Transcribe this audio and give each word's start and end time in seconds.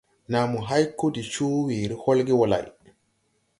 Naa 0.31 0.45
mo 0.51 0.59
hay 0.69 0.83
ko 0.99 1.05
de 1.15 1.21
coo 1.31 1.57
weere 1.67 1.95
holge 2.03 2.33
wo 2.39 2.45
lay. 2.51 2.65